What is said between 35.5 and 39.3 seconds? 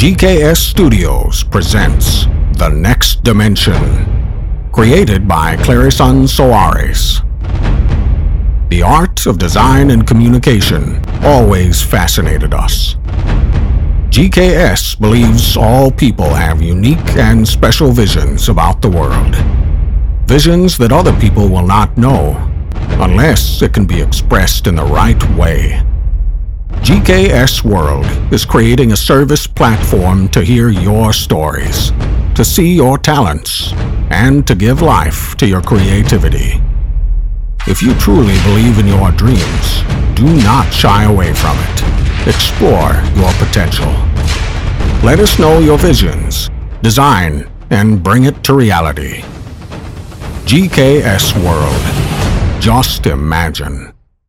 creativity. If you truly believe in your